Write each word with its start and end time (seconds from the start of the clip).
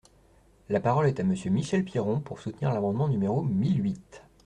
La 0.69 0.79
parole 0.79 1.05
est 1.05 1.19
à 1.19 1.23
Monsieur 1.23 1.51
Michel 1.51 1.85
Piron, 1.85 2.21
pour 2.21 2.39
soutenir 2.39 2.73
l’amendement 2.73 3.07
numéro 3.07 3.43
mille 3.43 3.81
huit. 3.83 4.23